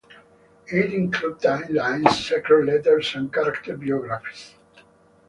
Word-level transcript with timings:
It 0.65 0.95
included 0.95 1.43
time 1.47 1.75
lines, 1.75 2.25
secret 2.25 2.65
letters, 2.65 3.13
and 3.13 3.31
character 3.31 3.77
biographies. 3.77 4.55